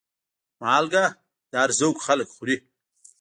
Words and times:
مالګه 0.61 1.05
د 1.51 1.53
هر 1.61 1.69
ذوق 1.79 1.97
خلک 2.07 2.27
خوري. 2.35 2.57